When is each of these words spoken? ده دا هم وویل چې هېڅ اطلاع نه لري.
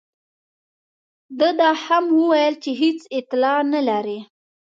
ده 1.39 1.49
دا 1.59 1.71
هم 1.85 2.05
وویل 2.19 2.55
چې 2.63 2.71
هېڅ 2.81 2.99
اطلاع 3.19 3.59
نه 3.73 3.81
لري. 3.89 4.19